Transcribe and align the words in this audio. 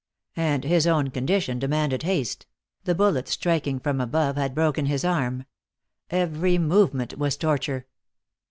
And 0.35 0.63
his 0.63 0.87
own 0.87 1.09
condition 1.11 1.59
demanded 1.59 2.01
haste; 2.01 2.47
the 2.85 2.95
bullet, 2.95 3.27
striking 3.27 3.79
from 3.79 4.01
above, 4.01 4.35
had 4.35 4.55
broken 4.55 4.87
his 4.87 5.05
arm. 5.05 5.45
Every 6.09 6.57
movement 6.57 7.19
was 7.19 7.37
torture. 7.37 7.85